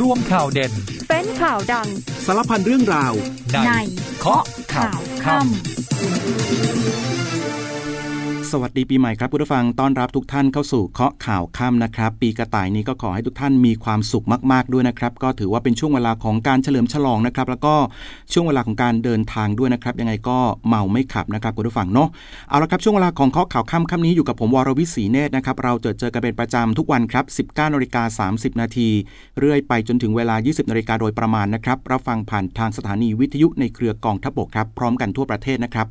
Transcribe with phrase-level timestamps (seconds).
[0.00, 0.72] ร่วมข่าวเด่น
[1.08, 1.88] เป็นข่าวดัง
[2.26, 3.12] สารพันเรื่องราว
[3.66, 3.70] ใน
[4.20, 4.42] เคาะ
[4.74, 7.13] ข่าวค่ำ
[8.56, 17.74] สวัสดีปีใหม่ครับผู้ฟังต้อนรับทุกท่านเข้าสู่เคาะข่าวค่ำนะครับ ปีกระต่ายนี้ก็ขอให้ทุกท่านมีความสุขมากๆด้วยนะครับ ก็ถือว่าเป็นช่วงเวลาของการเฉลิมฉลองนะครับ แล้วก็
[18.32, 20.38] ช่วงเวลาของการเดินทางด้วยนะครับ ยังไงก็
[20.68, 22.08] เมาไม่ขับนะครับผู้ฟังเนาะ
[22.48, 28.88] เอาละครับช่วงเวลาของเคาะข่าวค่ำค่ำนี้อยู่กับผมวรวิศีเนตรนะครับเราเจอเจอกันเป็นประจำทุกวันครับ19นาฬิกา30 นาที
[29.38, 35.88] เรื่อยไปจนถึงเวลา 20นาฬิกาโดยประมาณนะครับรับฟังผ่านทางสถานีวิทยุในเครือกองทัพบกครับพร้อมกันทั่วประเทศนะครับ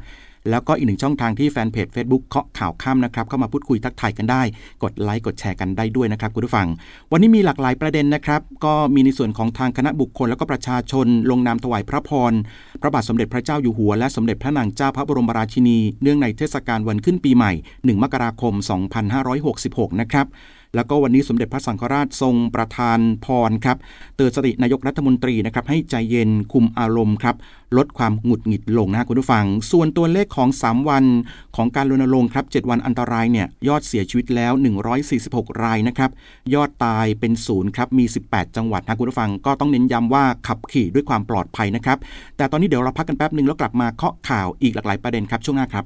[0.49, 4.41] แล้วก็อีกหนึ่งช่องทางที่แฟนเพจ Facebook เคาะข่าวค่ำนะครับเข้ามาพูดคุยทักทายกันได้
[4.84, 6.67] กดไลค์กดแชร์กันได้ด้วยนะครับคุณผู้ฟัง
[7.11, 12.34] วันนี้มีหลากหลายประเด็นนะครับ ก็มีในส่วนของทางคณะบุคคล แล้วก็ประชาชน ลงนามถวายพระพร
[12.81, 18.53] พระบาทสมเด็จพระเจ้าอยู่หัว และสมเด็จพระนางเจ้าพระบรมราชินี เนื่องในเทศกาลวันขึ้นปีใหม่ 1 มกราคม
[19.27, 20.27] 2566 นะครับ
[20.76, 23.77] แล้วก็วันนี้สมเด็จพระสังฆราชทรงประทานพรครับ
[24.16, 27.35] เตือนสตินายกรัฐมนตรีนะครับให้ใจเย็นคุมอารมณ์ครับ
[27.77, 31.05] ลดความหงุดหงิดลงนะคุณผู้ฟัง ส่วนตัวเลขของ 3 วัน
[31.55, 34.54] ของการรณรงค์ครับ 7 วันอันตรายเนี่ยยอดเสียชีวิตแล้ว
[35.07, 36.12] 146 รายนะครับ
[36.54, 41.98] ยอดตายเป็นศูนย์ครับ มี 18 จังหวัดนะคุณผู้ฟัง ก็ต้องเน้นย้ำว่าขับขี่ด้วยความปลอดภัยนะครับ
[42.37, 45.85] แต่ตอนนี้เดี๋ยวเราพักกันแป๊บหนึ่งแล้วกลับมาเคาะข่าวอีกหลากหลายประเด็นครับช่วงหน้าครับ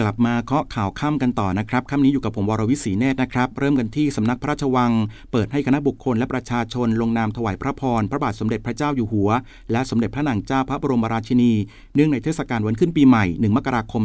[0.00, 4.92] กลับมาเคาะข่าวค่ำกันต่อนะครับค่ำนี้อยู่กับผมวรวิศีเนตรนะครับ เริ่มกันที่สำนักพระราชวัง
[5.32, 9.30] เปิดให้คณะบุคคลและประชาชนลงนามถวายพระพร พระบาทสมเด็จพระเจ้าอยู่หัว
[9.72, 11.52] และสมเด็จพระนางเจ้าพระบรมราชินี
[11.94, 14.02] เนื่องในเทศกาลวันขึ้นปีใหม่ 1 มกราคม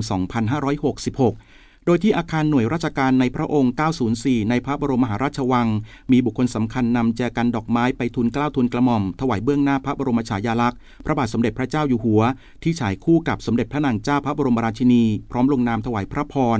[0.78, 1.53] 2566
[1.86, 3.74] โดยที่อาคารหน่วยราชการในพระองค์
[4.12, 5.68] 904 ในพระบรมมหาราชวัง
[6.12, 12.22] มีบุคคลสำคัญนำแจกันดอกไม้ไปทุนกล้าวทุนกระหม่อม ถวายเบื้องหน้าพระบรมฉายาลักษณ์ พระบาทสมเด็จพระเจ้าอยู่หัว
[12.64, 16.60] ที่ฉายคู่กับสมเด็จพระนางเจ้าพระบรมราชินี พร้อมลงนามถวายพระพร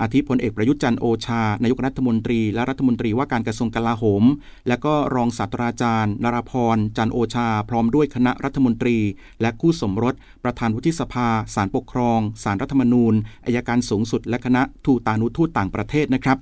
[0.00, 4.24] อาทิพลเอกประยุทธ์จันโอชา นายกรัฐมนตรี และรัฐมนตรีว่าการกระทรวงกลาโหม
[4.68, 8.98] และก็รองศาสตราจารย์นราพร จันโอชา พร้อมด้วยคณะรัฐมนตรี
[9.40, 10.14] และคู่สมรส
[10.44, 13.14] ประธานวุฒิสภาศาลปกครองศารรัฐธรรมนูญ
[13.44, 16.38] อายการสูงสุด และคณะทูตานุทูตต่างประเทศนะครับ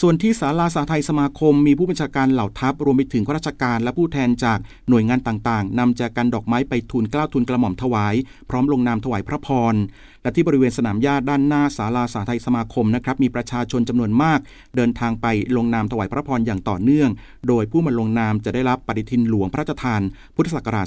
[0.00, 4.58] ส่วนที่ศาลาสาไทยสมาคม มีผู้บัญชาการเหล่าทัพรวมไปถึงข้าราชการและผู้แทนจาก
[4.88, 8.14] หน่วยงานต่างๆนำจากกันดอกไม้ไปทูลเกล้าทูลกระหม่อมถวาย
[8.50, 9.74] พร้อมลงนามถวายพระพร
[10.22, 14.40] และที่บริเวณสนามหญ้าด้านหน้าศาลาสาไทยสมาคมนะครับมีประชาชนจำนวนมาก
[14.76, 15.26] เดินทางไป
[15.56, 17.10] ลงนามถวายพระพรอย่างต่อเนื่อง
[17.48, 20.02] โดยผู้มาลงนามจะได้รับปฏิทินหลวงพระราชทาน
[20.34, 20.86] พุทธศักราช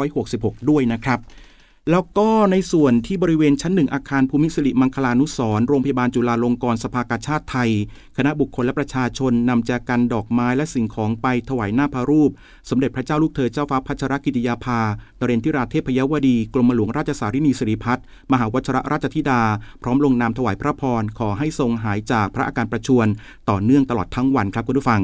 [0.00, 1.20] 2566 ด้วยนะครับ
[1.90, 7.70] แล้วก็ในส่วนที่บริเวณชั้นหนึ่งอาคารภูมิสิริมังคลานุสรโรงพยาบาลจุฬาลงกรณ์สภากาชาติไทย
[8.16, 12.30] คณะบุคคลและประชาชนนำแจกันดอกไม้และสิ่งของไปถวายหน้าพระรูป
[12.70, 14.80] สมเด็จพระเจ้าลูกเธอเจ้าฟ้าพัชรกิติยาภา
[15.20, 19.42] ตเรนทิราเทพยวดี กรมหลวงราชสารินีสิริพัฒน์มหาวชรราชธิดา
[19.82, 23.06] พร้อมลงนามถวายพระพร ขอให้ทรงหายจากพระอาการประชวร
[23.50, 25.02] ต่อเนื่องตลอดทั้งวันครับคุณผู้ฟัง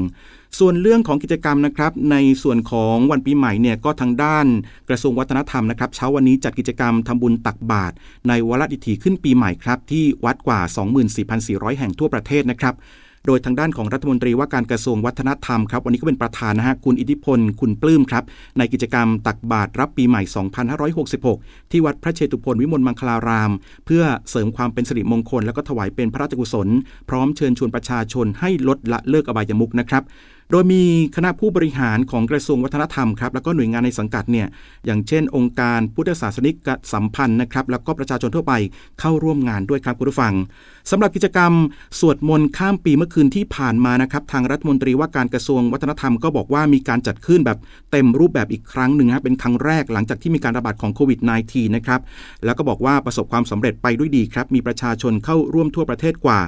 [0.59, 4.45] ส่วนเรื่องของกิจกรรมนะครับ ในส่วนของวันปีใหม่เนี่ยก็ทางด้าน
[4.89, 7.93] กระทรวงวัฒนธรรมนะครับเช้าวันนี้จัดกิจกรรมทำบุญตักบาตร
[8.27, 10.59] ในวาระดิถีขึ้นปีใหม่ครับที่วัดกว่า
[11.19, 12.75] 24,400 แห่งทั่วประเทศนะครับ
[13.25, 18.23] โดยทางด้านของรัฐมนตรีว่าการกระทรวงวัฒนธรรมครับวันนี้ก็เป็นประธานนะฮะคุณอิทธิพล คุณปลื้มครับ
[18.57, 20.21] ในกิจกรรมตักบาตรรับปีใหม่
[20.97, 23.51] 2566 ที่วัดพระเชตุพนวิมลมังคลาราม
[23.85, 26.67] เพื่อเสริมความเป็นสิริมงคล แล้วก็ถวายเป็นพระราชกุศล
[27.09, 30.03] พร้อมเชิญชวนประชาชนให้ลดละเลิกอบายมุกนะครับ
[30.51, 30.83] โดยมี
[31.15, 34.47] คณะผู้บริหารของกระทรวงวัฒนธรรมครับแล้วก็หน่วยงานในสังกัดเนี่ย
[34.85, 38.53] อย่างเช่น องค์การพุทธศาสนิกสัมพันธ์นะครับแล้วก็ประชาชนทั่วไป
[38.99, 40.33] เข้าร่วมงานด้วยครับคุณผู้ฟัง
[40.91, 41.51] สำหรับกิจกรรม
[41.99, 47.57] สวดมนต์ข้ามปีเมื่อคืนที่ผ่านมานะครับทางรัฐมนตรีว่าการกระทรวงวัฒนธรรมก็บอกว่ามีการจัดขึ้นแบบ
[47.91, 51.19] เต็มรูปแบบอีกครั้งหนึ่งครับเป็นครั้งแรกหลังจากที่มีการระบาดของโควิด
[51.49, 52.01] -19 นะครับ
[52.45, 56.39] แล้วก็บอกว่าประสบความสำเร็จไปด้วยดีครับมีประชาชนเข้าร่วมทั่วประเทศกว่า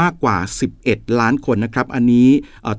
[0.00, 0.36] มากกว่า
[0.76, 2.28] 11 ล้านคนนะครับอันนี้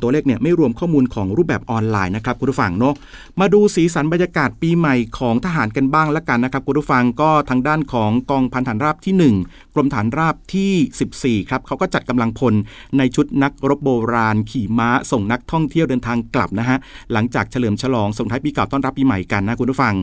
[0.02, 2.94] ตัวเลขเนี่ยไม่รวมข้อมูลของรูปแบบออนไลน์นะครับคุณผู้ฟังเนาะ
[3.40, 12.54] มาดูสีสันบรรยากาศปีใหม่ของทหารกันบ้างละกันนะครับคุณผู้ฟังก็ทางด้านของกองพันฐานราบที่ 1 กรมฐานราบที่ 14ครับเขาก็จัดกำลังพล
[12.98, 16.78] ในชุดนักรบโบราณ ขี่ม้าส่งนักท่องเที่ยวเดินทางกลับนะฮะ
[17.12, 19.96] หลังจากเฉลิมฉลองส่งท้ายปีเก่าต้อนรับปีใหม่กันนะคุณผู้ฟัง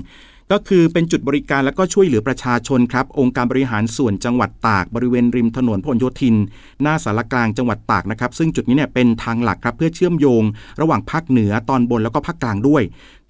[0.52, 6.36] ก็คือเป็นจุดบริการและก็ช่วยเหลือประชาชนครับ องค์การบริหารส่วนจังหวัดตากบริเวณริมถนนพหลโยธิน
[6.82, 10.42] หน้าสารกลางจังหวัดตากนะครับ ซึ่งจุดนี้เนี่ยเป็นทางหลักครับเพื่อเชื่อมโยง
[10.80, 12.82] ระหว่างภาคเหนือตอนบนแล้วก็ภาคกลางด้วย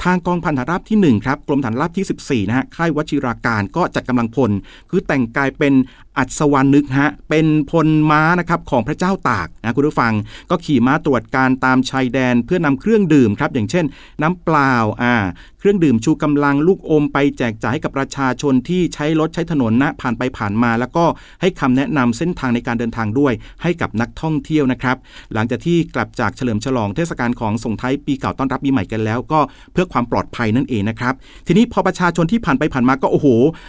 [0.04, 4.50] ทางกองพันธราบที่1ครับกรมฐานราบที่ 14นะฮะค่ายวชิราการก็จัดกำลังพล
[4.90, 5.74] คือแต่งกายเป็น
[6.18, 10.12] อัศวรรนึกฮะเป็นพลม้านะครับของพระเจ้าตากนะคุณผู้ฟัง
[10.50, 13.84] ก็ขี่ม้าตรวจการตามชายแดนเพื่อนำเครื่องดื่มครับอย่างเช่น
[14.22, 15.14] น้ำเปล่าอ่า
[15.58, 21.04] เครื่องดื่มชูกำลังลูกอมไปแจกจ่ายให้กับประชาชนที่ใช้รถใช้ถนนนะผ่านไปผ่านมา แล้วก็
[21.40, 23.32] ให้คำแนะนำเส้นทางในการเดินทางด้วย
[23.62, 24.96] ให้กับนักท่องเที่ยวนะครับ
[25.34, 29.40] หลังจากที่กลับจากเฉลิมฉลองเทศกาลของส่งท้ายปีเก่าต้อนรับปีใหม่กันแล้ว ก็
[29.72, 31.14] เพื่อความปลอดภัยนั่นเองนะครับ
[31.46, 33.26] ทีนี้พอประชาชนที่ผ่านไปผ่านมาก็โอ้โห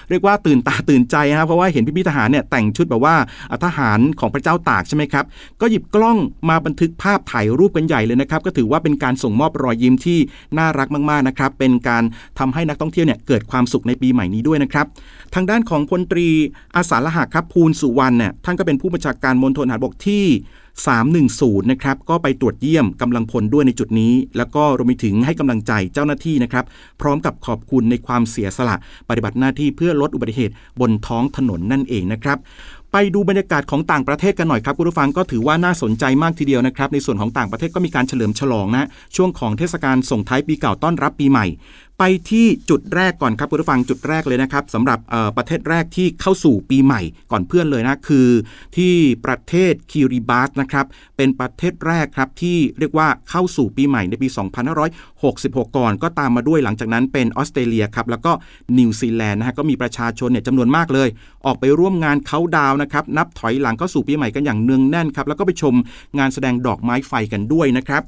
[0.09, 3.15] เรียกว่าตื่นตาตื่นใจนะเพราะว่าเห็นพี่ๆทหารเนี่ยแต่งชุดแบบว่า
[3.65, 5.25] ทหารของพระเจ้าตากใช่ไหมครับ
[5.61, 6.17] ก็หยิบกล้อง
[6.49, 10.19] มาบันทึกภาพถ่ายรูปกันใหญ่เลยนะครับ ก็ถือว่าเป็นการส่งมอบรอยยิ้มที่
[10.57, 12.03] น่ารักมากๆนะครับ เป็นการ
[12.39, 14.85] ทำให้นักท่องเที่ยวเนี่ยเกิดความสุขในปีใหม่นี้ด้วยนะครับ
[15.35, 16.27] ทางด้านของพลตรี
[16.75, 20.25] อาสาละหะครับภูลสุวรรณเนี่ยท่านก็เป็นผู้บัญชาการมณฑลทหารบกที่
[20.85, 26.65] 310 นะครับ ก็ไปตรวจเยี่ยมกำลังพลด้วยในจุดนี้ แล้วก็รวมไปถึงให้กำลังใจเจ้าหน้าที่นะครับ
[27.01, 28.75] พร้อมกับขอบคุณในความเสียสละ
[29.09, 32.37] ปฏิบัติหน้าที่เพื่อลดอุบัติเหตุบนท้องถนนนั่นเองนะครับ
[32.99, 41.45] ไปดูบรรยากาศของต่างประเทศกันหน่อยครับคุณผู้ฟังก็ถือว่าน่าสนใจมากทีเดียวนะครับในส่วนของต่างประเทศก็มีการเฉลิมฉลองนะช่วงของเทศกาลส่งท้ายปีเก่าต้อนรับปีใหม่
[41.99, 44.99] ไปที่จุดแรกก่อนครับคุณผู้ฟังจุดแรกเลยนะครับสำหรับ
[45.37, 47.01] ประเทศแรกที่เข้าสู่ปีใหม่
[47.31, 48.27] ก่อนเพื่อนเลยนะคือ
[48.77, 48.93] ที่
[49.25, 50.85] ประเทศคิริบาสนะครับ
[51.17, 54.27] เป็นประเทศแรกครับที่เรียกว่าเข้าสู่ปีใหม่ในปี
[54.81, 58.31] 2566 ก่อน ก็ตามมาด้วยหลังจากนั้นเป็นออสเตรเลียครับแล้วก็
[58.77, 61.09] นิวซีแลนด์นะฮะก็มีประชาชนเนี่ยจำนวนมากเลย
[61.45, 65.73] ออกไปร่วมงานเขาดาวนะครับนับถอยหลังเข้าสู่ปีใหม่กันอย่างเนืองแน่นครับแล้วก็ไปชม
[66.17, 68.03] งานแสดงดอกไม้ไฟกันด้วยนะครับ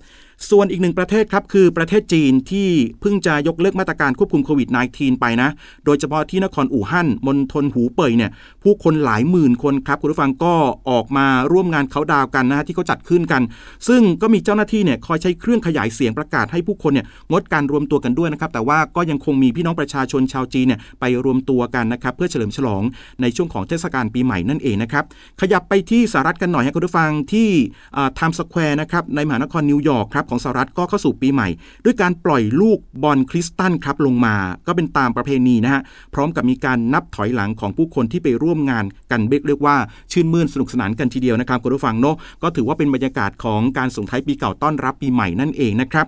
[0.50, 2.70] ส่วนอีกหนึ่งประเทศครับคือประเทศจีนที่
[3.02, 5.50] เพิ่งจะยกเลิกมาตรการควบคุมโควิด -19 ไปนะ
[5.86, 8.32] โดยเฉพาะที่นครอู่ฮั่นมณฑลหูเป่ยเนี่ย
[8.64, 10.54] ผู้คนหลายหมื่นคนครับคุณผู้ฟังก็
[10.90, 13.42] ออกมาร่วมงานเขาดาวกันนะฮะที่เขาจัดขึ้นกัน
[13.88, 22.84] ซึ่งก็มีเจ้าหน้าที่เนี่ยคอยใช้เครื่องขยายเสียงประกาศให้ผู้คนเนี่ยงดการรวมตัวกันด้วยนะครับแต่ว่าก็ยังคงมีพี่น้องประชาชนชาวจีนเนี่ยไปรวมตัวกันนะครับเพื่อเฉลิมฉลอง
[23.22, 25.04] ในช่วงของเทศกาลปีใหม่นั่นเองนะครับ
[25.42, 27.50] ขยับไปที่สหรัฐกันหน่อยให้คุณผู้ฟังที่
[27.96, 31.48] ไทม์สแควร์นะครับในมหานครนิวยอร์กครับของสหรัฐก็เข้าสู่ปีใหม่
[31.86, 34.36] ด้วยการปล่อยลูกบอลคริสตัลครับลงมา
[34.68, 35.82] ก็เป็นตามประเพณีนะฮะ
[36.14, 39.76] พร้อมกับมีการนับถอยหลังของผู้คนที่ไปร่วมงานกันเรียกว่า
[40.12, 46.06] ชื่นมื่นสนุกสนานกันทีเดียวนะครับคุณผู้ฟังเนาะก็ถือว่าเป็นบรรยากาศของการส่งท้ายปีเก่าต้อนรับปีใหม่นั่นเองนะครับ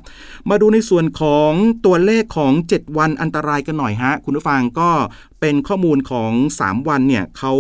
[0.50, 1.51] มาดูในส่วนของ
[1.85, 4.89] ตัวเลขของ 7 วันอันตรายกันหน่อยฮะคุณผู้ฟังก็
[5.41, 7.53] เป็นข้อมูลของ 3 วันเนี่ยเขา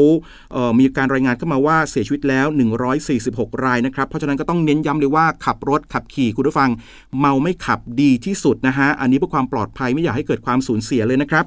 [0.51, 2.47] เมีการรายงานเข้ามาว่าเสียชีวิตแล้ว
[3.05, 6.69] 146 รายนะครับ เพราะฉะนั้นก็ต้องเน้นย้ำเลยว่าขับรถขับขี่คุณผู้ฟัง
[7.19, 11.45] เมาไม่ขับดีที่สุดนะฮะ อันนี้เพื่อความปลอดภัยไม่อยากให้เกิดความสูญเสียเลยนะครับ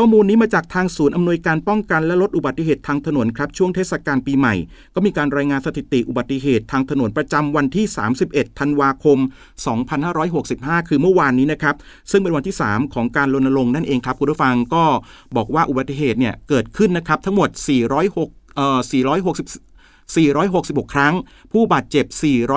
[0.00, 4.54] ข้อมูลนี้มาจากทางศูนย์อำนวยการป้องกันและลดอุบัติเหตุทางถนนครับช่วงเทศกาลปีใหม่
[4.94, 7.86] ก็มีการรายงานสถิติอุบัติเหตุทางถนนประจำวันที่
[8.22, 9.18] 31 ธันวาคม
[10.04, 11.74] 2565 คือเมื่อวานนี้นะครับ
[12.10, 14.84] ซึ่งเป็นวันที่ 3 ของการรณรงค์นั่นเองครับคุณผู้ฟังก็
[15.36, 17.48] บอกว่าอุบัติเหตุเนี่ยเกิดขึ้นนะครับทั้งหมด
[18.02, 19.66] 406เอ่อ460
[20.14, 21.14] 466 ครั้ง
[21.52, 22.06] ผู้บาดเจ็บ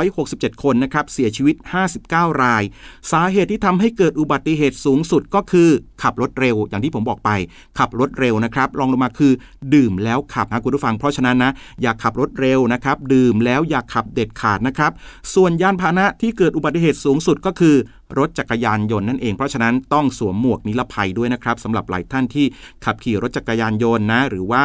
[0.05, 1.55] 467 คนนะครับ เสียชีวิต
[1.99, 2.63] 59 ราย
[3.11, 5.69] สาเหตุที่ทำให้เกิดอุบัติเหตุสูงสุดก็คือ
[6.03, 7.29] ขับรถเร็วอย่างที่ผมบอกไป
[7.77, 9.31] ขับรถเร็วนะครับลองลงมาคือ
[9.73, 11.51] ดื่มแล้วขับนะคุณผู้ฟังเพราะฉะนั้นนะ
[11.81, 14.91] อย่าขับรถเร็วนะครับ ดื่มแล้วอย่าขับเด็ดขาดนะครับ
[15.33, 17.75] ส่วนยานพาหนะที่เกิดอุบัติเหตุสูงสุดก็คือ
[18.19, 22.45] รถจักรยานยนต์นั่นเองเพราะฉะนั้นต้องสวมหมวกนิรภัยด้วยนะครับสำหรับหลายท่านที่
[22.85, 24.63] ขับขี่รถจักรยานยนต์นะ หรือว่า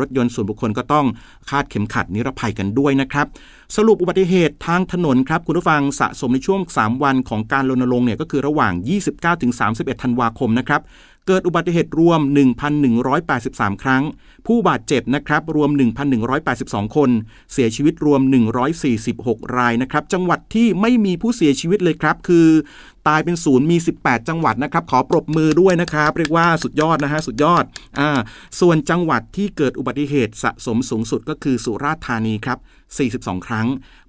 [0.00, 1.06] รถยนต์ส่วนบุคคลก็ต้อง
[1.50, 3.26] คาดเข็มขัดนิรภัยกันด้วยนะครับ
[3.74, 8.72] สรุปอุบัติเหตุทางถนนครับคุณผู้ฟังสะสมในช่วง 3 วันของการรณรงค์เนี่ยก็คือระหว่าง
[9.38, 10.80] 29-31 ธันวาคมนะครับ
[11.26, 12.20] เกิดอุบัติเหตุรวม
[13.00, 14.02] 1,183 ครั้ง
[14.46, 15.70] ผู้บาดเจ็บนะครับรวม
[16.32, 17.10] 1,182 คน
[17.52, 18.20] เสียชีวิตรวม
[18.88, 22.48] 146 รายนะครับ จังหวัดที่ไม่มีผู้เสียชีวิตเลยครับ คือ
[23.08, 27.64] ตายเป็นศูนย์มี 18 จังหวัดนะครับ ขอปรบมือด้วยนะครับ เรียกว่าสุดยอดนะฮะสุดยอด
[27.98, 28.10] อ่า
[28.60, 32.58] ส่วนจังหวัดที่เกิดอุบัติเหตุสะสมสูงสุดก็คือสุราษฎร์ธานีครับ
[33.02, 33.66] 42 ครั้ง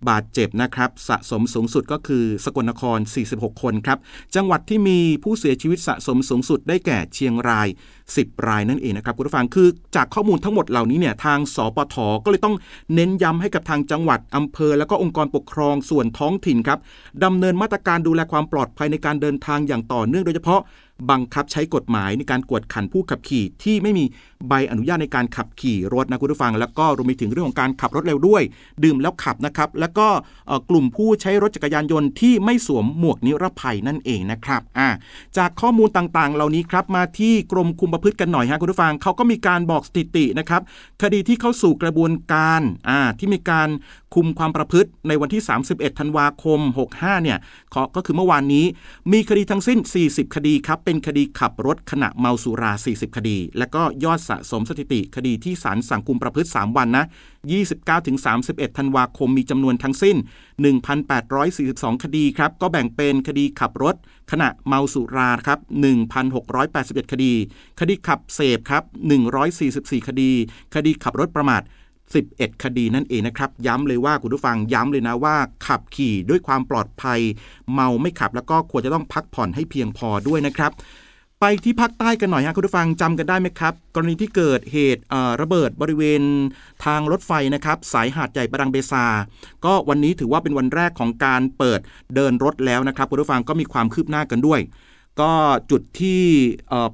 [0.10, 3.00] บาดเจ็บนะครับสะสมสูงสุดก็คือสกลนคร
[3.32, 3.98] 46 คนครับ
[4.36, 7.68] จังหวัดที่มีผู้เสียชีวิตสะสมสูงสุดได้แก่เชียงราย
[8.16, 12.56] 10 รายนั่นเองนะครับคุณผู้ฟังคือจากข้อมูลทั้งหมดเหล่านี้เนี่ยทางสปทก็เลยต้อง
[12.96, 16.80] เน้นย้ำให้กับทางจังหวัดอำเภอ แล้วก็องค์กรปกครองส่วนท้องถิ่นครับ
[17.24, 20.62] ดำเนินมาตรการดูแลความปลอดภัยในการเดินทางอย่างต่อเนื่องโดยเฉพาะ
[21.12, 24.06] บังคับใช้กฎหมายในการกวดขันผู้ขับขี่ที่ไม่มี
[24.50, 28.42] ใบอนุญาตในการขับขี่รถนะคุณผู้ฟัง แล้วก็รวมไปถึงเรื่องของการขับรถเร็วด้วย
[28.84, 30.08] ดื่มแล้วขับนะครับแล้วก็
[30.70, 34.90] กลุ่มผู้ใช้รถจักรยานยนต์ที่ไม่สวมหมวกนิรภัยนั่นเองนะครับอ่า
[35.38, 40.62] จากข้อมูลต่างๆ เหล่านี้ครับมาที่กรมคุมประพฤติกันหน่อยฮะคุณผู้ฟังเขาก็มีการบอกสถิตินะครับ
[41.02, 43.70] คดีที่เข้าสู่กระบวนการอ่าที่มีการ
[44.16, 45.42] คุมความประพฤติในวันที่
[45.72, 46.60] 31 ธันวาคม
[46.92, 47.38] 65 เนี่ย
[47.96, 48.66] ก็คือเมื่อวานนี้
[49.12, 57.06] มีคดีทั้งสิ้น 40 คดีครับเป็นคดีขับรถขณะเมาสุรา 40 คดี และก็ยอดสะสมสถิติคดีที่ศาลสั่งคุมประพฤติ 3 วันนะ
[57.92, 60.18] 29-31 ธันวาคมมีจำนวนทั้งสิ้น
[61.10, 63.96] 1,842 คดีครับ ก็แบ่งเป็นคดีขับรถ
[64.32, 65.60] ขณะเมาสุราครับ
[66.36, 67.34] 1,681 คดี
[67.80, 68.84] คดีขับเสพครับ
[69.46, 70.32] 144 คดี
[70.76, 71.64] คดีขับรถประมาท
[72.12, 75.36] 11 คดีนั่นเองนะครับ ย้ำเลยว่าคุณผู้ฟังย้ำเลยนะว่า
[75.68, 77.20] ขับขี่ด้วยความปลอดภัย
[77.74, 80.72] เมาไม่ขับแล้วก็ควรจะต้องพักผ่อนให้เพียงพอด้วยนะครับ
[81.42, 85.04] ไปที่ภาคใต้กันหน่อยฮะคุณผู้ฟังจำกันได้ไหมครับ กรณีที่เกิดเหตุ
[85.42, 86.22] ระเบิดบริเวณ
[86.86, 89.06] ทางรถไฟนะครับ สายหาดใหญ่ประดังเบซา
[89.66, 91.80] ก็วันนี้ถือว่าเป็นวันแรกของการเปิด
[92.16, 94.60] เดินรถแล้วนะครับคุณผู้ฟังก็มีความคืบหน้ากันด้วย
[95.22, 95.32] ก็
[95.72, 96.22] จุดที่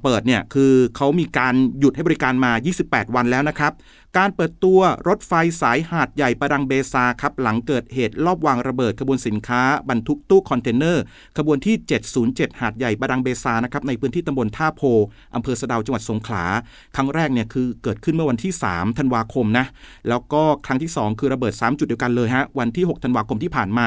[0.02, 2.52] เปิดเนี่ยคือเขามีการหยุดให้บริการมา
[2.84, 3.72] 28 วันแล้วนะครับ
[4.20, 11.02] การเปิดตัวรถไฟสายหาดใหญ่ประดังเบซาครับ หลังเกิดเหตุลอบวางระเบิดขบวนสินค้า บรรทุกตู้คอนเทนเนอร์
[11.38, 11.74] ขบวนที่
[12.18, 14.82] 707 หาดใหญ่ประดังเบซานะครับในพื้นที่ตำบลท่าโพ
[15.34, 16.44] อำเภอสะดาวจังหวัดสงขลา
[16.96, 19.66] ครั้งแรกเนี่ยคือเกิดขึ้นเมื่อวันที่ 3 ธันวาคมนะ
[20.08, 23.86] แล้วก็ครั้งที่ 2 คือระเบิด 3 จุดเดียวกันเลยฮะวันที่ 6 ธันวาคมที่ผ่านมา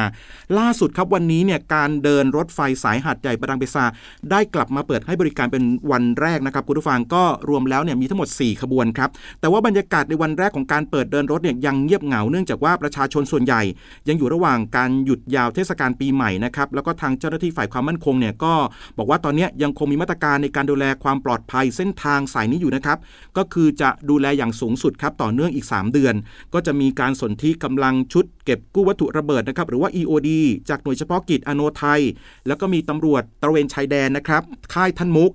[0.57, 3.86] ล่าสุดครับวันนี้เนี่ยการเดินรถไฟสายหาดใหญ่ประดังเบซา
[4.31, 13.62] ได้กลับมาเปิดให้บริการเป็นวันแรกนะครับคุณผู้ฟังก็รวมแล้วเนี่ยมีทั้งหมด 4 ขบวนครับแต่ว่าบรรยากาศในวันแรกของการเปิดเดินรถเนี่ยยังเงียบเหงาเนื่องจากว่าประชาชนส่วนใหญ่
[14.09, 18.53] ยังอยู่ระหว่างการหยุดยาวเทศกาลปีใหม่นะครับแล้วก็ทางเจ้าหน้าที่ฝ่ายความมั่นคงเนี่ยก็
[18.97, 22.97] บอกว่าตอนนี้ยังคงมีมาตรการในการดูแลความปลอดภัยเส้นทางสายนี้อยู่นะครับ
[23.38, 26.15] ก็คือจะดูแลอย่างสูงสุดครับต่อเนื่องอีก 3 เดือน
[26.53, 30.29] ก็จะมีการสนธิกำลังชุด เก็บกู้วัตถุระเบิดนะครับหรือว่า EOD
[30.69, 32.01] จากหน่วยเฉพาะกิจอโนไทย
[32.47, 34.41] แล้วก็มีตำรวจตระเวนชายแดนนะครับ
[34.74, 35.31] ค่ายท่านมุก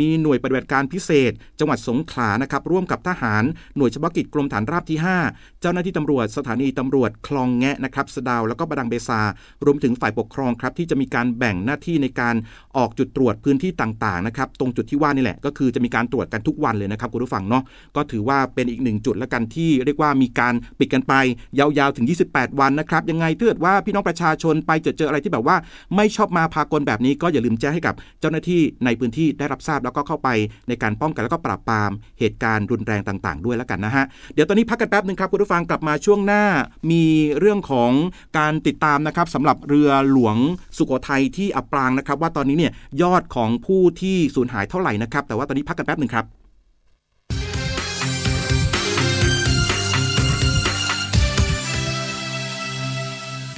[0.00, 3.44] มีหน่วยปฏิบัติการพิเศษ จังหวัดสงขลานะครับร่วมกับทหาร
[3.76, 4.98] หน่วยเฉพาะกิจกรมฐานราบที่
[5.30, 9.20] 5 เจ้าหน้าที่ตำรวจสถานีตำรวจคลองแงะนะครับสดาวแล้วก็บดังเบซา
[9.64, 12.34] รวมถึงฝ่ายปกครองครับที่จะมีการแบ่งหน้าที่ในการ
[12.76, 17.62] ออกจุดตรวจพื้นที่ต่างๆนะครับตรงจุดที่ว่านี่แหละ ก็คือจะมีการตรวจกันทุกวันเลยนะครับคุณผู้ฟังเนาะ
[17.96, 21.12] ก็ถือว่าเป็นอีกหนึ่งจุดล้วกันที่เรียกว่ามีการปิดกันไป
[21.58, 25.56] ยาวๆถึง 28 วันนะครับยังไงถ้าเกิดว่าพี่น้องประชาชนไปเจอเจออะไรที่แบบว่า
[25.96, 30.28] ไม่ชอบมาพากลแบบนี้ก็อย่าลืมแจ้งให้กับเจ้าหน้าที่ในพื้นที่ได้รับทราบแล้วก็เข้าไป
[30.68, 36.44] ในการป้องกันแล้วก็ปราบปรามเหตุการณ์รุนแรงต่าง ๆ ด้วยแล้วกันนะฮะ เดี๋ยวตอนนี้พักกันแป๊บหนึ่งครับคุณผู้ฟังกลับมาช่วงหน้า
[36.90, 37.04] มี
[37.38, 37.90] เรื่องของ
[38.38, 40.36] การติดตามนะครับสำหรับเรือหลวง
[40.76, 42.72] สุโขทัยที่อับปางนะครับ ว่าตอนนี้เนี่ย
[43.02, 46.41] ยอดของผู้ที่สูญหายเท่าไหร่นะครับ แต่ว่าตอนนี้พักกันแป๊บหนึ่งครับ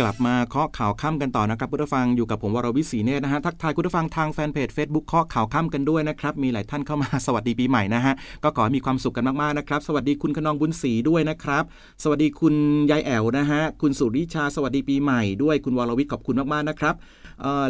[0.01, 11.65] กลับมาเคาะข่าวค่ำกันต่อนะครับคุณผู้ฟังอยู่กับผมวรวิศีเนตนะฮะทักทายคุณผู้ฟังทางแฟนเพจ Facebook เคาะข่าวค่ำกันด้วยนะครับมีหลายท่านเข้ามาสวัสดีปีใหม่นะฮะก็ขอให้มีความสุขกันมากๆนะครับ สวัสดีคุณขนองบุญศรีด้วยนะครับ
[12.03, 12.55] สวัสดีคุณ
[12.91, 16.95] ยายแอ๋วนะฮะคุณสุริชาสวัสดีปีใหม่ด้วยคุณวรวิทย์ขอบคุณมากๆนะครับ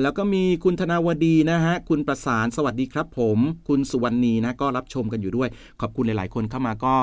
[0.02, 3.38] แล้วก็มีคุณธนาวดีนะฮะคุณประสานสวัสดีครับผม
[3.68, 5.48] คุณสุวรรณีนะก็รับชมกันอยู่ด้วย
[5.80, 6.94] ขอบคุณหลาย ๆ คนเข้ามาก็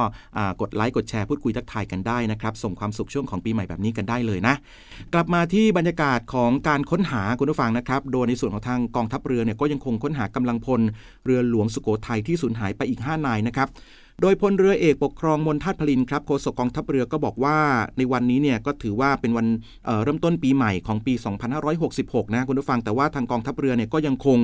[0.61, 4.55] กดไลค์กดแชร์พูดคุยทักทายกันได้นะครับส่งความสุขช่วงของปีใหม่แบบนี้กันได้เลยนะ
[5.13, 10.81] กลับมาที่บรรยากาศของการค้นหาคุณผู้ฟังนะครับ โดยในส่วนของทางกองทัพเรือเนี่ยก็ยังคงค้นหากำลังพล
[11.25, 13.67] เรือหลวงสุโขทัยที่สูญหายไปอีก 5 นายนะครับ
[14.21, 17.57] โดยพลเรือเอกปกครองมนทัตพลินครับโฆษกกองทัพเรือก็บอกว่า
[17.97, 19.47] ในวันนี้เนี่ยก็ถือว่าเป็นวัน
[19.85, 21.13] เเริ่มต้นปีใหม่ของปี
[21.73, 24.37] 2566 นะคุณผู้ฟังแต่ว่าทางกองทัพเรือเนี่ยก็ยังคง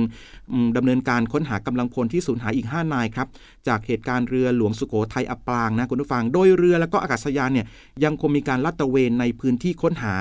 [0.76, 3.28] ดำเนินการค้นหากำลังพลที่สูญหายอีก 5 นายครับ
[3.68, 7.66] จากเหตุการณ์เรือหลวงสุโขทัยอับปางนะคุณผู้ฟังโดยเรือและก็อากาศยานเนี่ย
[8.04, 10.14] ยังคงมีการลาดตระเวนในพื้นที่ค้นหา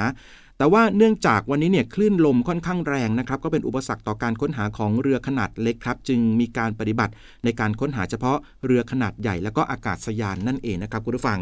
[0.58, 11.40] แต่ว่าเนื่องจากวันนี้เนี่ยคลื่นลมค่อนข้างแรงนะครับก็เป็นอุปสรรคต่อการค้นหาของเรือขนาดเล็กครับจึงมีการปฏิบัติในการค้นหาเฉพาะเรือขนาดใหญ่แล้วก็อากาศยานนั่นเองนะครับคุณผู้ฟัง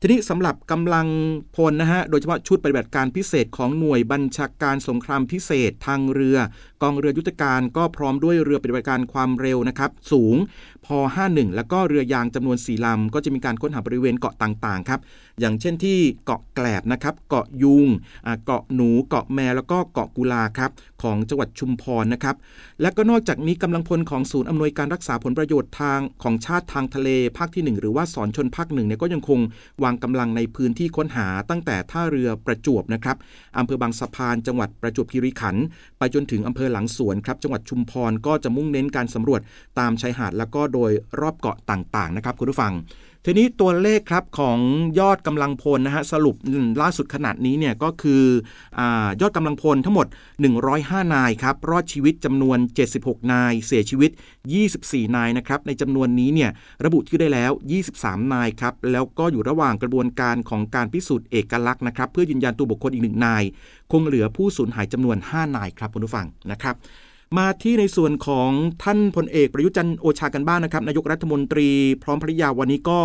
[0.00, 1.06] ทีนี้สำหรับกำลัง
[1.56, 6.38] พลนะฮะโดยเฉพาะชุดปฏิบัติการพิเศษของหน่วยบัญชาการสงครามพิเศษทางเรือ
[6.82, 10.36] กองเรือยุทธการก็พร้อมด้วยเรือปฏิบัติการความเร็วนะครับสูง
[10.86, 10.98] พอ
[11.28, 15.00] 51 แล้วก็เรือยางจำนวน 4 ลำ ก็จะมีการค้นหาบริเวณเกาะต่างๆครับ
[15.40, 17.86] อย่างเช่นที่เกาะแกลบนะครับ เกาะยุง
[18.44, 20.70] เกาะหนู เกาะแมแล้วก็เกาะกุลาครับ
[21.02, 22.36] ของจังหวัดชุมพรนะครับ
[22.82, 29.40] และก็นอกจากนี้กำลังพลของศูนย์อำนวยการรักษาผลประโยชน์ทางของชาติทางทะเลภาคที่ 1 หรือว่าสอนชนภาคหนึ่งเนี่ยก็ยังคง
[29.82, 33.16] วางกำลังในพื้นที่ค้นหาตั้งแต่ท่าเรือประจวบนะครับ
[33.58, 35.64] อำเภอบางสะพานจังหวัดประจวบคีรีขันธ์
[35.98, 39.40] ไปจนถึงอำเภอหลังสวนครับจังหวัดชุมพรก็จะมุ่งเน้นการสำรวจ
[39.78, 42.74] ตามชายหาดแล้วก็โดยรอบเกาะต่างๆนะครับคุณผู้ฟัง
[43.26, 44.58] ทีนี้ตัวเลขครับของ
[45.00, 46.36] ยอดกำลังพลนะฮะสรุป
[46.82, 48.24] ล่าสุดขนาดนี้เนี่ยก็คือ
[48.78, 48.80] อ
[49.20, 50.06] ยอดกำลังพลทั้งหมด
[50.60, 52.58] 105 นายครับรอดชีวิตจำนวน
[52.94, 54.10] 76 นาย เสียชีวิต
[54.62, 56.50] 24 นายนะครับในจำนวนนี้เนี่ย
[56.84, 57.52] ระบุชื่อได้แล้ว
[57.92, 63.42] 23 นายครับแล้วก็อยู่ระหว่างกระบวนการของการพิสูจน์เอกลักษณ์นะครับเพื่อยืนยันตัวบุคคลอีกหนึ่งนาย
[63.92, 66.76] คงเหลือผู้สูญหายจำนวน 5 นายครับคุณผู้ฟังนะครับ
[67.38, 68.50] มาที่ในส่วนของ
[68.84, 71.68] ท่านพลเอกประยุจันโอชากันบ้างนะครับนายกรัฐมนตรี
[72.02, 73.00] พร้อมภริยาวันนี้ก็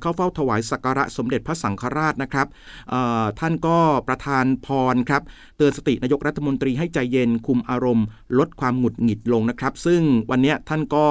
[0.00, 2.46] เข้าเฝ้าถวายสักการะสมเด็จพระสังฆราชนะครับ
[3.40, 5.22] ท่านก็ประทานพรครับ
[5.56, 8.06] เตือนสตินายกรัฐมนตรีให้ใจเย็นคุมอารมณ์
[8.38, 10.00] ลดความหงุดหงิดลงนะครับ ซึ่ง
[10.30, 11.06] วันนี้ท่านก็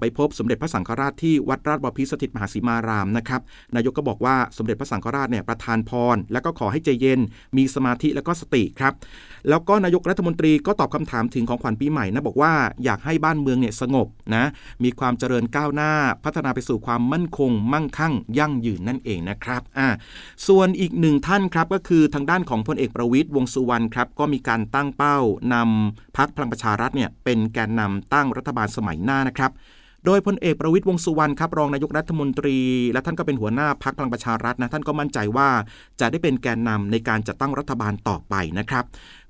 [0.00, 3.40] ไปพบสมเด็จพระสังฆราชที่วัดราชบพิสถิตมหาสีมารามนะครับ
[3.76, 7.20] นายกก็บอกว่าสมเด็จพระสังฆราชเนี่ยประทานพร แล้วก็ขอให้ใจเย็น
[7.56, 8.92] มีสมาธิแล้วก็สติครับ
[9.48, 12.52] แล้วก็นายกรัฐมนตรีก็ตอบคำถามถึงของขวัญปีใหม่นะบอกว่า
[12.84, 14.44] อยากให้บ้านเมืองเนี่ยสงบนะ
[14.84, 15.92] มีความเจริญก้าวหน้า
[16.24, 19.88] พัฒนาไปสู่ความมั่นคง มั่งคั่ง ยั่งยืนนั่นเองนะครับอ่า
[20.46, 25.18] ส่วนอีกหนึ่งท่านครับก็คือทางด้านของพลเอกประวิทย์วงสุวรรณครับก็มีการตั้งเป้า
[25.54, 29.52] นำพักพลังประชารัฐเนี่ยเป็นแกนนำตั้งรัฐบาลสมัยหน้านะครับ
[30.06, 32.58] โดยพลเอกประวิตยวงสุวรรณครับรองนายกรัฐมนตรี
[32.92, 35.48] และท่านก็เป็นหัวหน้าพักพลังประชารัฐนะท่านก็มั่นใจว่า
[36.00, 38.84] จะได้เป็นแกนนำในการจัดตั้งรัฐบาลต่อไปนะครับ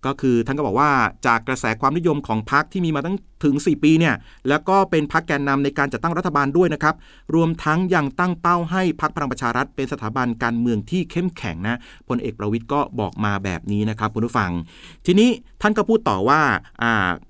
[0.07, 0.91] ก็คือท่านก็บอกว่า
[1.27, 4.15] จากกระแสความนิยมของพักที่มีมาตั้งถึง 4 ปีเนี่ย
[4.49, 6.95] แล้วก็เป็นพักแกนนำในการจัดตั้งรัฐบาลด้วยนะครับ
[7.35, 14.51] รวมทั้งยังตั้งเป้าให้พักพลังประชารัฐ เป็นสถาบันการเมืองที่เข้มแข็งนะพลเอกประวิตยก็บอกมาแบบนี้นะครับคุณผู้ฟัง
[15.07, 15.31] ทีนี้
[15.63, 16.41] ท่านก็พูดต่อว่า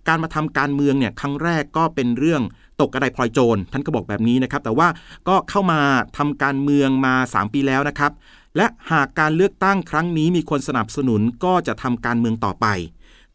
[0.09, 2.43] การมาทำการเมืองเนี่ยครั้งแรกก็เป็นเรื่อง
[2.81, 4.89] ตกกระไดพลอยโจรท่านก็บอกแบบนี้นะครับ แต่ว่า
[5.29, 5.81] ก็เข้ามา
[6.17, 8.13] ทำการเมืองมา 3 ปีแล้วนะครับ
[8.57, 12.67] และหากการเลือกตั้งครั้งนี้มีคนสนับสนุนก็จะทำการเมืองต่อไป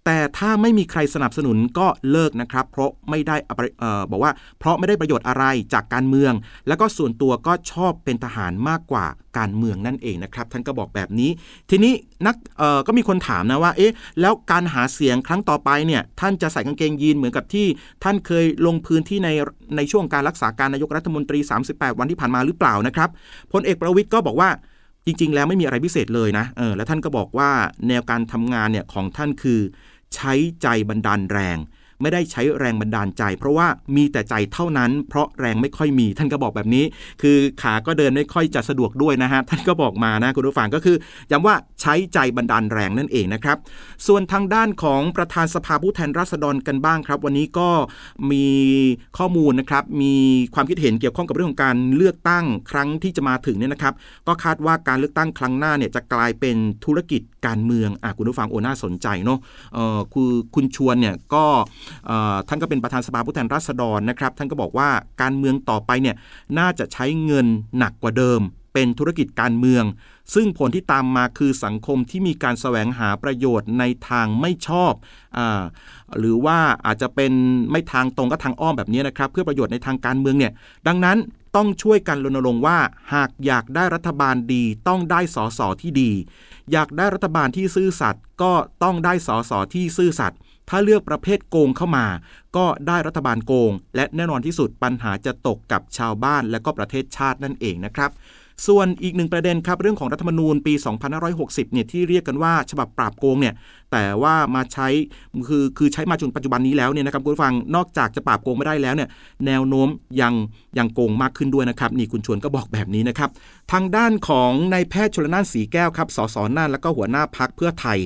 [0.05, 3.35] แต่ถ้าไม่มีใครสนับสนุนก็เลิกนะครับ เพราะไม่ได้
[3.81, 6.33] ออบอกว่า เพราะไม่ได้ประโยชน์อะไรจากการเมือง
[6.67, 9.05] แล้วก็ส่วนตัวก็ชอบเป็นทหารมากกว่า
[9.37, 11.29] การเมืองนั่นเองนะครับ ท่านก็บอกแบบนี้
[11.69, 11.93] ทีนี้
[12.25, 12.35] นัก
[12.87, 17.67] ก็มีคนถามนะว่า เอ๊ะ แล้วการหาเสียงครั้งต่อไปเนี่ย ท่านจะใส่กางเกงยีนเหมือนกับที่
[18.03, 19.29] ท่านเคยลงพื้นที่ใน
[19.77, 23.09] ในช่วงการรักษาการนายกรัฐมนตรี 38 วันที่ผ่านมาหรือเปล่านะครับ
[23.53, 24.49] พลเอกประวิทย์ก็บอกว่า
[25.05, 27.49] จริง ๆ แล้วไม่มีอะไรพิเศษเลยนะเออแล้วท่านก็บอกว่า
[27.87, 29.59] แนวการทำงานเนี่ยของท่านคือ
[30.15, 31.57] ใช้ใจบันดาลแรง
[32.03, 36.85] ไม่ได้ใช้แรงบันดาลใจ เพราะว่ามีแต่ใจเท่านั้น เพราะแรงไม่ค่อยมี ท่านก็บอกแบบนี้
[37.21, 40.97] คือขาก็เดินไม่ค่อยจะสะดวกด้วยนะฮะท่านก็บอกมานะคุณผู้ฟังก็คือ
[41.31, 43.57] ย้ำว่าใช้ใจบันดาลแรงนั่นเองนะครับ
[44.07, 47.69] ส่วนทางด้านของประธานสภาผู้แทนราษฎรกันบ้างครับ วันนี้ก็
[48.31, 48.47] มี
[49.17, 50.13] ข้อมูลนะครับมี
[50.53, 53.93] ความคิดเห็นเกี่ยวข้องกับเรื่องของการเลือกตั้งครั้งที่จะมาถึงเนี่ยนะครับ
[54.27, 59.39] ก็คาดว่าการเลือกตั้งครั้งหน้าเนี่ยจะกลายเป็นธุรกิจการเมืองอะคุณผู้ฟังโอน่าสนใจเนาะ
[59.73, 61.45] เออคือคุณชวนเนี่ยก็
[62.47, 64.89] ท่านก็เป็นประธานสภาผู้แทนราษฎรนะครับ ท่านก็บอกว่า
[65.21, 66.15] การเมืองต่อไปเนี่ย
[66.59, 68.41] น่าจะใช้เงินหนักกว่าเดิม
[68.73, 69.83] เป็นธุรกิจการเมือง
[70.33, 74.93] ซึ่งผลที่ตามมาคือสังคมที่มีการแสวงหาประโยชน์ในทางไม่ชอบ
[75.37, 75.39] อ
[76.19, 77.33] หรือว่าอาจจะเป็น
[77.71, 80.51] ไม่ทางตรงก็ทางอ้อมแบบนี้นะครับ เพื่อประโยชน์ในทางการเมืองเนี่ย
[80.87, 81.17] ดังนั้น
[81.55, 82.77] ต้องช่วยกันรณรงค์ว่า
[83.13, 86.11] หากอยากได้รัฐบาลดีต้องได้สสที่ดี
[86.71, 88.51] อยากได้รัฐบาลที่ซื่อสัตย์ก็
[88.83, 92.05] ต้องได้สสที่ซื่อสัตย์ ถ้าเลือกประเภทโกงเข้ามา
[92.55, 98.11] ก็ได้รัฐบาลโกง และแน่นอนที่สุดปัญหาจะตกกับชาวบ้านและก็ประเทศชาตินั่นเองนะครับ
[98.67, 100.73] ส่วนอีกหนึ่งประเด็นครับเรื่องของรัฐธรรมนูญปี
[101.23, 103.53] 2560 เนี่ยที่เรียกกันว่าฉบับปราบโกงเนี่ย
[103.91, 104.87] แต่ว่ามาใช้
[105.49, 109.09] คือคือใช้มาจนปัจจุบันนี้แล้วเนี่ยนะครับคุณฟังนอกจากจะปราบโกงไม่ได้แล้วเนี่ย
[109.45, 109.87] แนวโน้ม
[110.21, 110.33] ยัง
[110.77, 113.29] ยังโกงมากขึ้นด้วยนะครับนี่คุณชวนก็บอกแบบนี้นะครับ
[113.71, 117.97] ทางด้านของนายแพทย์ชลนานสีแก้วครับสสน่านแล้วก็หัวหน้าพักเพื่อไทย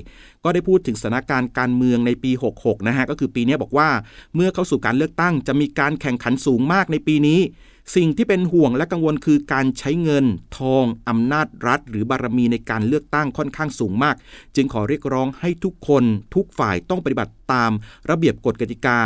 [0.43, 3.89] ก็ได้พูดถึงสถานการณ์การเมืองในปี 66 นะฮะก็คือปีนี้บอกว่า
[4.35, 7.39] เมื่อเข้าสู่การเลือกตั้งจะมีการแข่งขันสูงมากในปีนี้
[7.95, 10.25] สิ่งที่เป็นห่วงและกังวลคือการใช้เงิน
[10.57, 14.15] ทองอำนาจรัฐ หรือบารมีในการเลือกตั้งค่อนข้างสูงมาก
[14.55, 16.03] จึงขอเรียกร้องให้ทุกคน
[16.35, 17.71] ทุกฝ่ายต้องปฏิบัติตาม
[18.09, 18.99] ระเบียบกฎกติกา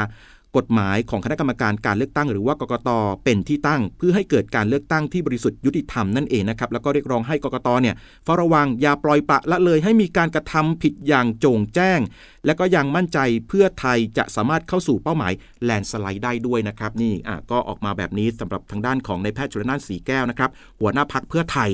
[0.58, 2.90] กฎหมายของคณะกรรมการการเลือกตั้ง หรือว่ากกต
[3.24, 12.00] เป็นที่ตั้ง เพื่อให้เกิดการเลือกตั้งที่บริสุทธิ์ยุติธรรมนั่นเองนะครับแล้วก็เรียกร้องให้กกตเนี่ยเฝ้าระวังอย่าปล่อยปละละเลยให้มีการกระทำผิดอย่างโจงแจ้ง
[12.46, 15.34] และก็ยังมั่นใจเพื่อไทยจะสามารถเข้าสู่เป้าหมาย
[15.64, 21.72] แลนสไลด์ได้ด้วยนะครับนี่อะก็ออกมาแบบนี้สำหรับทางด้านของนายแพทย์ชลนานสีแก้วนะครับหัวหน้าพักเพื่อไทย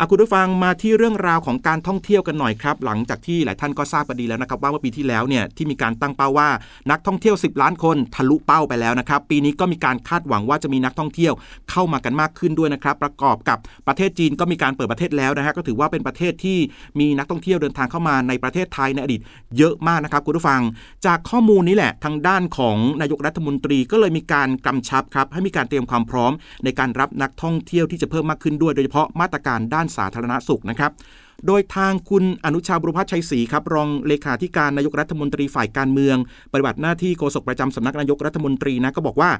[0.00, 6.48] อาคุณผู้ฟังมาที่เรื่องราวของการท่องเที่ยวกันหน่อยครับ หลังจากที่หลายท่านก็ทราบกันดีแล้วนะครับ ว่าเมื่อปีที่แล้วเนี่ยที่มีการตั้งเป้าว่า
[6.90, 11.32] นักท่องเที่ยว 10 ล้านคนทะลุเป้าไปแล้วนะครับ ปีนี้ก็มีการคาดหวังว่าจะมีนักท่องเที่ยว
[11.70, 16.58] เข้ามากันมากขึ้นด้วยนะครับ ประกอบกับประเทศจีนก็มีการเปิดประเทศแล้วนะฮะก็ถือว่าเป็นประเทศที่
[17.00, 19.20] มีนักท่องเที่ยวเดินทางเข้ามาในประเทศไทยในอดีต
[19.58, 20.60] เยอะมากนะครับคุณผู้ฟัง
[21.06, 26.32] จากข้อมูลนี้แหละทางด้านของนายกรัฐมนตรีก็เลยมีการกำชับครับให้มีการเตรียมความพร้อม
[26.64, 30.92] ในการรับนักท่องเที่ยวที่จะเพิ่มมากขึ้นด้วยโดยเฉพาะมาตรการด้านสาธารณสุขนะครับ
[31.46, 36.16] โดยทางคุณอนุชาบุรพัชชัยศรีครับ รองเลขาธิการนายกรัฐมนตรีฝ่ายการเมือง
[36.52, 39.30] ปฏิบัติหน้าที่โฆษกประจำสำนักนายกรัฐมนตรีนะก็บอกว่า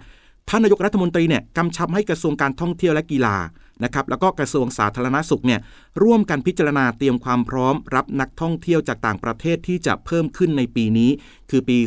[0.48, 3.36] ท่านนายกรัฐมนตรีเนี่ยกำชับให้กระทรวงการท่องเที่ยวและกีฬา
[3.84, 5.60] นะครับแล้วก็กระทรวงสาธารณสุขเนี่ย
[6.02, 11.10] ร่วมกันพิจารณาเตรียมความพร้อม รับนักท่องเที่ยวจากต่างประเทศที่จะเพิ่มขึ้นในปีนี้
[11.50, 11.78] คือปี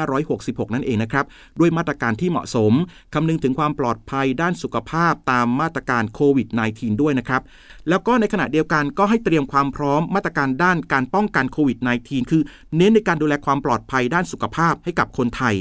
[0.00, 1.24] 2566 นั่นเองนะครับ
[1.60, 2.72] ด้วยมาตรการที่เหมาะสม
[3.14, 7.42] คำนึงถึงความปลอดภัยด้านสุขภาพตามมาตรการโควิด -19 ด้วยนะครับ
[7.88, 12.42] แล้วก็ในขณะเดียวกันก็ให้เตรียมความพร้อมมาตรการด้านการป้องกันโควิด -19 คือ
[12.76, 15.54] เน้นในการดูแลความปลอดภัยด้านสุขภาพให้กับคนไทย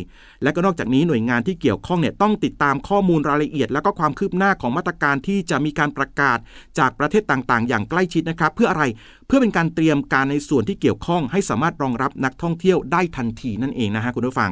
[0.44, 6.38] และก็นอกจากนี้หน่วยงานที่เกี่ยวข้องเนี่ยต้องติดตามข้อมูลรายละเอียด แล้วก็ความคืบหน้าของมาตรการที่จะมีการประกาศ
[6.80, 8.84] จากประเทศต่างๆอย่างใกล้ชิดนะครับ เพื่ออะไร
[9.28, 14.52] เพื่อเป็นการเตรียมการในส่วนที่เกี่ยวข้อง ให้สามารถรองรับนักท่องเที่ยวได้ทันทีนั่นเองนะฮะคุณผู้ฟัง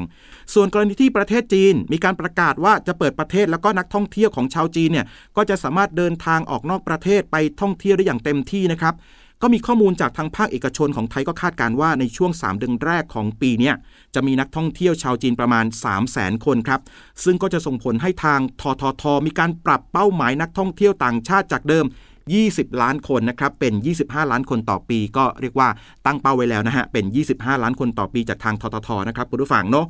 [0.53, 5.05] ส่วนกรณีที่ประเทศจีน มีการประกาศว่าจะเปิดประเทศแล้วก็นักท่องเที่ยวของชาวจีนเนี่ย
[5.37, 8.95] ก็จะสามารถเดินทางออกนอกประเทศไปท่องเที่ยวได้อย่างเต็มที่นะครับ
[9.41, 13.71] ก็มีข้อมูลจากทางภาคเอกชนของไทยก็คาดการว่าในช่วง 3 เดือนแรกของปีนี้
[14.15, 16.81] จะมีนักท่องเที่ยวชาวจีนประมาณ 3 0 0แสนคนครับ
[17.23, 21.85] ซึ่งก็จะส่งผลให้ทางททท มีการปรับเป้าหมายนักท่องเที่ยวต่างชาติจากเดิม
[22.33, 25.69] 20 ล้านคนนะครับเป็น 25 ล้านคนต่อปี ก็เรียกว่า
[26.05, 29.85] ตั้งเป้าไว้แล้วนะฮะเป็น 25 ล้านคนต่อปีจากทางทททนะครับคุณผู้ฟังเนาะ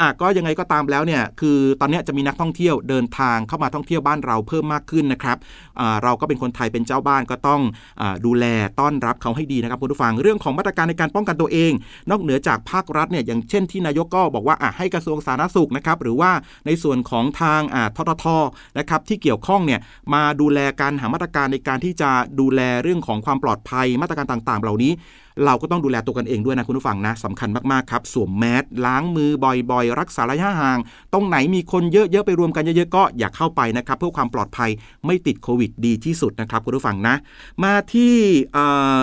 [0.00, 5.36] อะก็ยังไงก็ตามแล้วเนี่ยคือตอนนี้จะมีนักท่องเที่ยวเดินทางเข้ามาท่องเที่ยวบ้านเราเพิ่มมากขึ้นนะครับ
[5.80, 7.60] อ่าเราก็เป็นคนไทยเป็นเจ้าบ้านก็ต้อง
[8.00, 8.44] อาดูแล
[8.80, 11.72] ต้อนรับเขาให้ดีนะครับคุณผู้ฟังเรื่องของมาตรการในการป้องกันตัวเอง
[12.10, 16.30] นอกเหนือจากภาครัฐเนี่ยอย่างเช่นที่นายกก็บอกว่าอะให้กระทรวงสาธารณสุขนะครับหรือว่า
[16.66, 18.26] ในส่วนของทางอ่าททท
[18.78, 19.80] นะครับที่เกี่ยวข้องเนี่ย
[20.14, 22.10] มาดูแลการหามาตรการในการที่จะ
[22.40, 24.92] ดูแลเรื่องของความปลอดภัยมาตรการต่าง ๆ เหล่านี้
[25.44, 30.78] เราก็ต้องดูแลตัวกันเองด้วยนะคุณผู้ฟังนะสำคัญมากๆครับ สวมแมสล้างมือบ่อยๆ รักษาระยะห่าง
[31.12, 34.70] ตรงไหนมีคนเยอะๆ ไปรวมกันเยอะๆ ก็อย่าเข้าไปนะครับ เพื่อความปลอดภัย
[35.06, 37.14] ไม่ติดโควิดดีที่สุดนะครับคุณผู้ฟังนะ
[37.64, 38.56] มาที่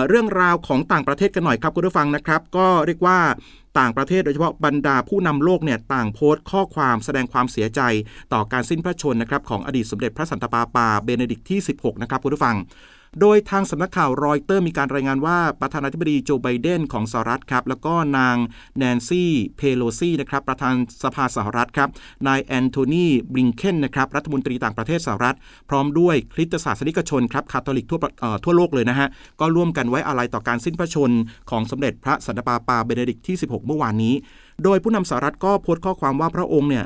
[0.08, 3.18] เรื่องราวของต่างประเทศกันหน่อยครับคุณผู้ฟังนะครับ ก็เรียกว่า
[3.78, 7.80] ต่างประเทศโดยเฉพาะบรรดาผู้นำโลกเนี่ยต่างโพสต์ข้อความแสดงความเสียใจ
[8.32, 12.56] ต่อการสิ้นพระชนม์นะครับของอดีตสมเด็จพระสันตะปาปาเบเนดิกต์ที่ 16 นะครับคุณผู้ฟัง
[13.20, 18.36] โดยทางสำนักข่าวรอยเตอร์มีการรายงานว่าประธานาธิบดีโจไบเดนของสหรัฐครับ แล้วก็นาง
[18.76, 20.74] แนนซี่เพโลซีนะครับประธาน
[21.04, 21.88] สภาสหรัฐครับ
[22.28, 25.36] นายแอนโทนีบลิงเคนนะครับรัฐมนตรีต่างประเทศสหรัฐ
[25.68, 28.00] พร้อมด้วยคริสตศาสนิกชนครับคาทอลิกทั่ว
[28.44, 29.08] ทั่วโลกเลยนะฮะ
[29.40, 31.10] ก็ร่วมกันไว้อาลัยต่อการสิ้นพระชนม์
[31.50, 34.14] ของสมเด็จพระสันตะปาปาเบเนดิกต์ที่ 16 เมื่อวานนี้
[34.64, 36.84] โดยผู้นำสหรัฐก็โพสต์ข้อความว่าพระองค์เนี่ย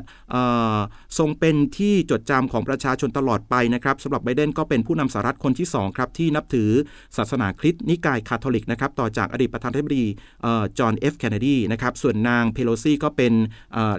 [1.17, 6.69] ทรงเป็นที่จดจำของประชาชนตลอดไปนะครับสำหรับไบเดนก็เป็นผู้นำสหรัฐคนที่2ครับที่นับถือ
[7.17, 10.05] ศาสนาคริสต์นิกายคาทอลิกนะครับต่อจากอดีตประธานาธิบดี
[10.79, 13.33] จอห์นเอฟเคนเนดีนะครับส่วนนางเพโลซีก็เป็น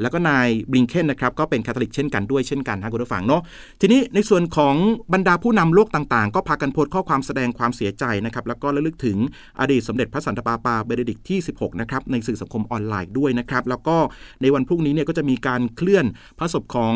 [0.02, 3.42] แล้วก็นายบลิงเคนนะครับก็เป็นคาทอลิกเช่นกันด้วยเช่นกันนะคุณผู้ฟังเนาะ
[3.80, 4.74] ทีนี้ในส่วนของ
[5.12, 9.16] บรรดาผู้นำโลกต่างๆ ก็พากันโพสต์ข้อความแสดงความเสียใจนะครับแล้วก็ระลึกถึง
[9.60, 13.96] อดีตสมเด็จพระสันตะปาปาเบเนดิกต์ที่ 16นะครับในสื่อสังคมออนไลน์ด้วยนะครับแล้วก็
[14.42, 16.06] ในวันพรุ่งนี้เนี่ยก็จะมีการเคลื่อน
[16.38, 16.94] พระศพของ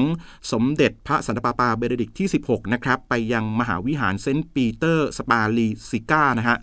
[0.52, 6.56] สมเด็จพระสันตะปาปาเบเนดิกต์ที่ 16 นะครับไปยังมหาวิหารเซนต์ปีเตอร์สบาซิลิกานะฮะ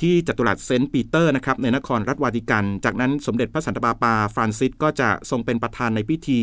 [0.00, 6.40] ที่จัตุรัสเซนต์ปีเตอร์นะครับในนครรัฐวาติกัน จากนั้นสมเด็จพระสันตะปาปาฟรานซิสก็จะทรงเป็นประธานในพิธี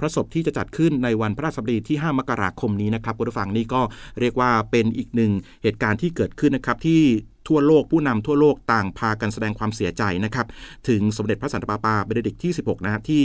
[0.00, 3.80] พระศพที่จะจัดขึ้นในวันพฤหัสบดีที่ 5 มกราคมนี้นะครับคุณผู้ฟังนี่ก็
[4.20, 7.00] เรียกว่าเป็นอีกหนึ่งเหตุการณ์ที่เกิดขึ้นนะครับที่
[7.48, 10.46] ทั่วโลกผู้นำทั่วโลกต่างพากันแสดงความเสียใจนะครับ
[10.88, 13.22] ถึงสมเด็จพระสันตะปาปาเบเนดิกต์ที่ 16นะฮะที่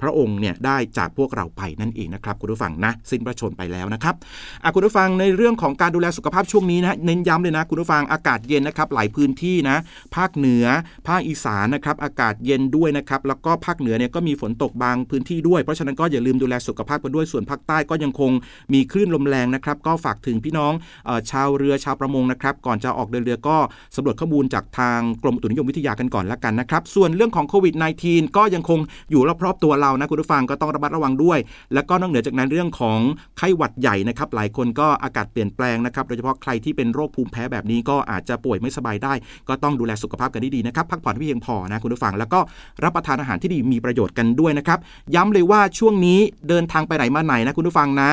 [0.00, 4.14] พระองค์เนี่ยได้จากพวกเราไปนั่นเองนะครับคุณผู้ฟังนะสิ้นพระชนม์ไปแล้วนะครับ
[4.62, 9.76] อะคุณผู้ฟังในเรื่องของการดูแลสุขภาพช่วงนี้นะเน้นย้ำเลยนะคุณผู้ฟังอากาศเย็นนะครับหลายพื้นที่นะ
[10.16, 10.64] ภาคเหนือ
[11.08, 18.30] ภาคอีสานนะครับอากาศเย็นด้วยนะครับแล้วก็ภาคเหนือเนี่ยก็มีฝนตกบางพื้นที่ด้วย เพราะฉะนั้นก็อย่าลืมดูแลสุขภาพกันด้วยส่วนภาคใต้ก็ยังคง
[18.72, 20.72] มีคลื่นลมแรงนะครับก็ฝากถึงพี่น้อง
[21.08, 23.56] อชาวเรือชาวประมงนะครับก่อนจะออกเดินเรือก็
[23.96, 27.74] สำรวจข้อมูลจากทางกรมอุตุนิยมวิทยากันก่อนละกันนะครับ ส่วนเรื่องของโควิด
[28.04, 28.78] -19 ก็ยังคง
[29.10, 31.38] อยู่รอบๆตัวเรานะคุณผู้ฟังก็ต้องระมัดระวังด้วย
[31.74, 32.98] แล้วก็นอกเหนือจากนั้นเรื่องของ
[33.38, 39.12] ไข้หวัดใหญ่นะครับ หลายคนก็อากาศเปลี่ยนแปลงนะครับ โดยเฉพาะใครที่เป็นโรคภูมิแพ้แบบนี้ก็อาจจะป่วยไม่สบายได้
[39.48, 42.40] ก็ต้องดูแลสุขภาพกันดีๆนะครับ พักผ่อนให้เพียงพอนะคุณผู้ฟัง แล้วก็
[42.84, 44.78] รับประทานอาหารที่ดีมีประโยชน์กันด้วยนะครับ
[45.14, 48.10] ย้ำเลยว่าช่วงนี้เดินทางไปไหนมาไหนนะคุณผู้ฟังนะ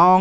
[0.00, 0.20] ต้อง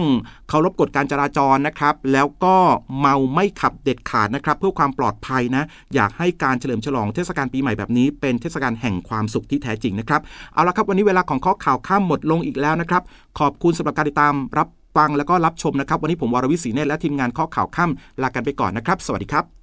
[0.49, 2.55] เคารพกฎการจราจรนะครับ แล้วก็
[2.99, 5.63] เมาไม่ขับเด็ดขาดนะครับ เพื่อความปลอดภัยนะ
[5.95, 10.21] อยากให้การเฉลิมฉลองเทศกาลปีใหม่แบบนี้เป็นเทศกาลแห่งความสุขที่แท้จริงนะครับ
[10.53, 13.03] เอาละครับวันนี้เวลาของข้อข่าวข้ามหมดลงอีกแล้วนะครับ
[13.39, 19.56] ขอบคุณสำหรับการติดตามรับฟังแล้วก็รับชมนะครับ วันนี้ผมวรวิศีเนตและทีมงานข้อข่าวข้ามลากันไปก่อนนะครับ สวัสดีครับ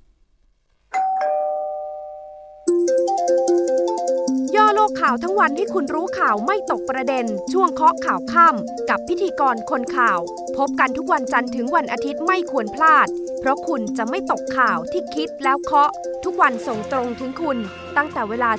[4.88, 10.20] กข่าวทั้งวันให้คุณรู้ข่าวไม่ตกประเด็น ช่วงเคาะข่าวค่ำกับพิธีกรคนข่าว
[10.56, 13.08] พบกันทุกวันจันทร์ถึงวันอาทิตย์ไม่ควรพลาด
[13.40, 15.90] เพราะคุณจะไม่ตกข่าวที่คิดแล้วเคาะ
[16.24, 17.58] ทุกวันส่งตรงถึงคุณ
[17.96, 18.50] ตั้งแต่เวลา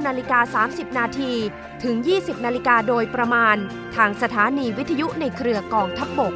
[0.00, 1.32] 19นาฬิกา30 นาที
[1.84, 3.56] ถึง 20นาฬิกาโดยประมาณ
[3.96, 6.34] ทางสถานีวิทยุในเครือกองทัพบบก